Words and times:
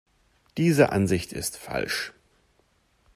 Diese 0.57 0.91
Ansicht 0.91 1.31
ist 1.31 1.57
falsch. 1.57 2.11